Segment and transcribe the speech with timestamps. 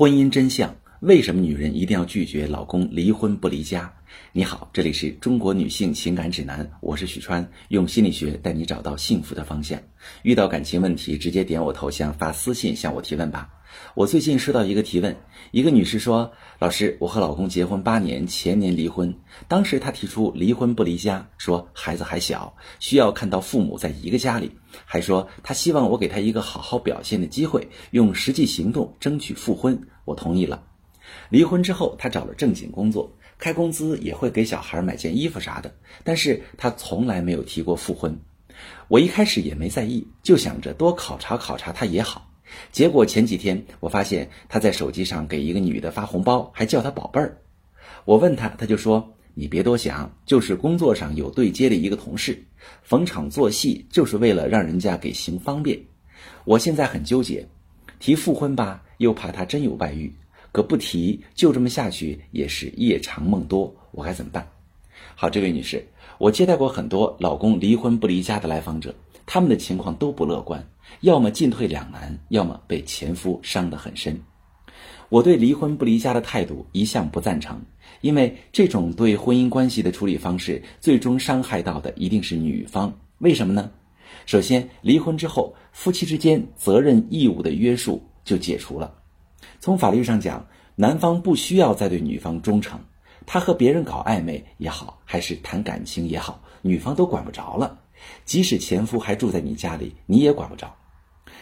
[0.00, 3.92] 婚姻真相：为什么女人一定要拒绝老公离婚不离家？
[4.32, 9.78] 你好，这里是中国女性情感指南，我是许川，用心理学带你找到幸福的方向。
[10.22, 13.50] 遇到感情问题，直接点我头像发私信向我提问吧。
[13.94, 15.14] 我最近收到一个提问，
[15.52, 19.14] 一个女士说：“老师，我和老公结婚八年，前年离婚。
[19.46, 24.50] 当时她提出离婚不离家，说孩子还小，需要看到父母在一个家里，
[24.84, 29.80] 还说她希望我给她一个好好表现的机会，用实际行动争取复婚。
[30.10, 30.64] 我同意了。
[31.28, 38.18] 离婚之后，他找了正经工作，开工资也会给小孩买件衣服啥的，但是他从来没有提过复婚。
[38.88, 42.26] 我一开始也没在意，就想着多考察考察他也好。”
[42.72, 47.38] 结果前几天我发现他在手机上给一个女的发红包，还叫她宝贝儿。
[48.04, 52.42] 我问他，他就说：“你别多想，就是工作上有对接的一个同事，
[52.82, 55.80] 逢场作戏，就是为了让人家给行方便。”
[56.44, 57.48] 我现在很纠结，
[58.00, 60.10] 提复婚吧，又怕他真有外遇；
[60.52, 64.46] 可不提，就这么下去也是夜长梦多，我该怎么办？
[65.14, 65.82] 好，这位女士，
[66.18, 68.94] 我接待过很多老公离婚不离家的来访者。
[69.24, 70.62] 他们的情况都不乐观，
[71.00, 74.20] 要么进退两难，要么被前夫伤得很深。
[75.08, 77.58] 我对离婚不离家的态度一向不赞成，
[78.02, 82.92] 因为这种对婚姻关系的处理方式，最终伤害到的一定是女方。
[83.18, 83.70] 为什么呢？
[84.26, 88.94] 首先，离婚之后，夫妻之间责任义务的约束就解除了。
[89.58, 92.78] 从法律上讲，男方不需要再对女方忠诚，
[93.26, 97.80] 他和别人搞暧昧也好，还是谈感情也好，女方都管不着了。
[98.24, 100.72] 即使前夫还住在你家里，你也管不着。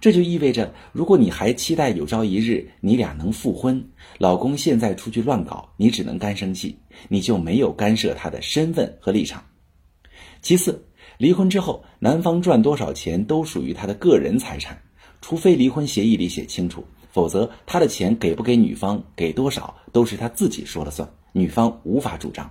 [0.00, 6.78] 这就意味着，如果你还期待有朝一日你俩能复婚，老公现在出去乱搞，你只能干生气，
[7.08, 9.44] 你就没有干涉他的身份和立场。
[10.40, 10.82] 其次，
[11.18, 14.80] 离婚之后，男方赚多少钱都属于他的个人财产，
[15.20, 22.50] 除非离婚协议里写清楚，否则他的钱给不给女方，给多少都是他自己说了算，女方无法主张。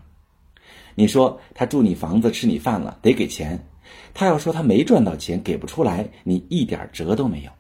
[0.96, 3.68] 你说他住你房子吃你饭了，得给钱。
[4.14, 7.52] 他要说他没赚到钱，给不出来，你一点辙都没有。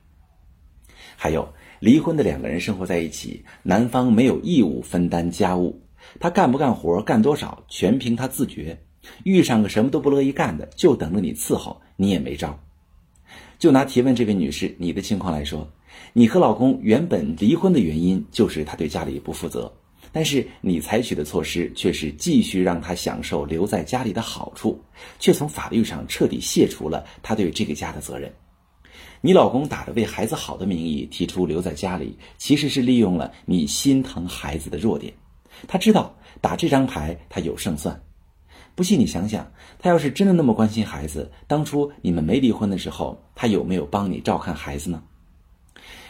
[1.16, 1.48] 还有，
[1.80, 5.82] 离婚的两个人生活在一起，男方没有义务分担家务，
[6.20, 8.78] 他干不干活，干多少，全凭他自觉。
[9.24, 12.60] 遇上个什么都不乐意干的，就等着你伺候，你也没招。
[13.60, 15.68] 就拿提问这位女士你的情况来说，
[16.14, 19.72] 你和老公原本离婚的原因就是他对家里不负责。
[20.12, 24.82] 但是你采取的措施却是继续让他享受留在家里的好处，
[25.20, 28.34] 却从法律上彻底卸除了他对这个家的责任。
[29.22, 35.14] 你老公打着为孩子好的名义提出留在家里，其实是利用了你心疼孩子的弱点。
[35.68, 38.02] 他知道打这张牌他有胜算。
[38.80, 39.46] 不信你想想，
[39.78, 45.04] 他要是真的那么关心孩子，当初你们没离婚的时候，他有没有帮你照看孩子呢？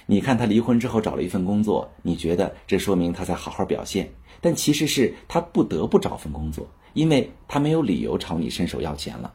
[0.05, 4.07] 你看他离婚之后找了一份工作，你觉得这说明他在好好表现，
[4.39, 9.33] 但其实是他不得不找份工作，因为他没有理由朝你伸手要钱了。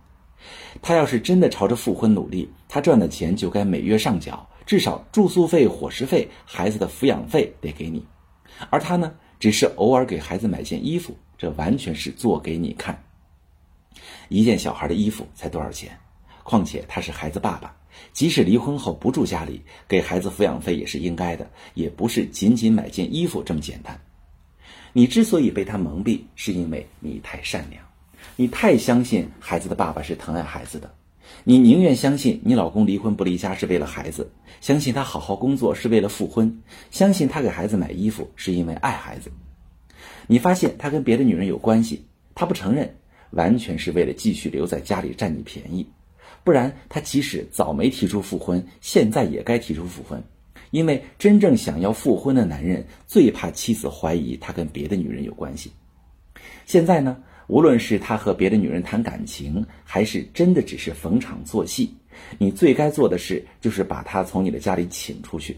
[0.81, 8.07] 他要是真的朝着复婚努力，他赚的钱就该每月上缴，至少住宿费、伙食费、孩子的抚养费得给你。
[8.71, 12.97] 而他呢，只是偶尔给孩子买件衣服，这完全是做给你看。
[14.29, 15.99] 一件小孩的衣服才多少钱？
[16.43, 17.77] 况且他是孩子爸爸。
[18.13, 24.01] 即使离婚后不住家里，给孩子抚养费也是应该的，也不是仅仅买件衣服这么简单。
[24.93, 27.85] 你之所以被他蒙蔽，是因为你太善良，
[28.37, 30.93] 你太相信孩子的爸爸是疼爱孩子的，
[31.45, 39.31] 你宁愿相信你老公离婚不离家是为了孩子，相信他好好工作是为了复婚，相信他给孩子买衣服是因为爱孩子。
[40.27, 42.97] 你发现他跟别的女人有关系，他不承认，
[43.35, 45.87] 完全是为了继续留在家里占你便宜。
[46.43, 50.23] 不然，他即使早没提出复婚，现在也该提出复婚，
[50.73, 55.73] 因为真正想要复婚的男人最怕妻子怀疑他跟别的女人有关系。
[56.67, 61.95] 现在呢，无论是他和别的女人谈感情，还是真的只是逢场作戏，
[62.39, 65.57] 你最该做的事就是把他从你的家里请出去。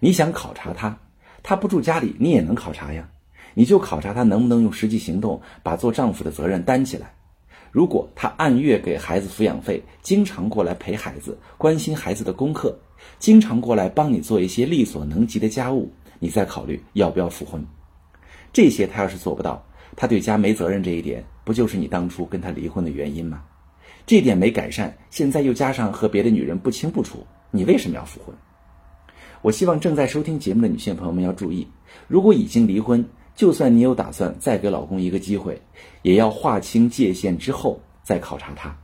[0.00, 0.98] 你想考察他，
[1.42, 3.08] 他不住家里，你也能考察呀。
[3.54, 7.14] 你就考察他能不能用实际行动把做丈夫的责任担起来。
[7.70, 12.78] 如果他按月给孩子抚养费，经常过来陪孩子，关心孩子的功课，
[13.18, 15.90] 经常过来帮你做一些力所能及的家务，
[16.20, 17.66] 你再考虑要不要复婚。
[18.52, 19.66] 这些他要是做不到，
[19.96, 23.42] 他对家没责任这一点，不就是你当初跟他离婚的原因吗？
[24.06, 28.36] 这点没改善，现在又加上和别的女人不清不楚，你为什么要复婚？
[29.42, 31.66] 我希望正在收听节目的女性朋友们要注意，
[32.06, 33.04] 如果已经离婚。
[33.34, 35.60] 就算你有打算再给老公一个机会，
[36.02, 38.76] 也要划清界限之后再考察他，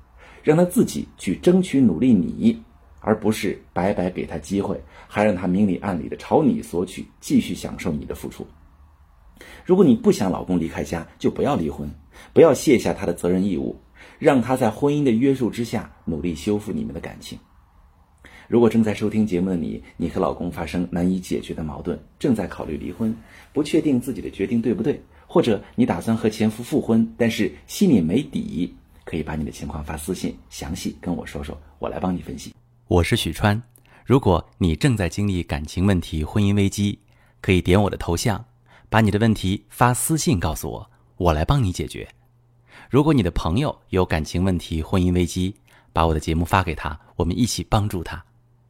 [0.43, 2.12] 让他自己去争取努力。
[2.12, 2.61] 你
[2.99, 8.47] 而不是白白给他机会，还让他明里暗里的朝你索取，继续享受你的付出。
[9.64, 11.91] 如果你不想老公离开家，就不要离婚，
[12.32, 13.75] 不要卸下他的责任义务，
[14.19, 17.38] 让他在婚姻的约束之下努力修复你们的感情。
[18.50, 23.14] 如果正在收听节目的你，你和老公发生难以解决的矛盾，正在考虑离婚，
[23.52, 28.75] 不确定自己的决定对不对，或者你打算和前夫复婚，但是心里没底，
[29.05, 32.52] 可以把你的情况发私信，详细跟我说说，我来帮你分析。
[32.88, 33.62] 我是许川，
[34.05, 36.99] 如果你正在经历感情问题、婚姻危机，
[37.41, 38.44] 可以点我的头像，
[38.88, 42.05] 把你的问题发私信告诉我，我来帮你解决。
[42.91, 45.55] 如果你的朋友有感情问题、婚姻危机，
[45.93, 48.20] 把我的节目发给他，我们一起帮助他。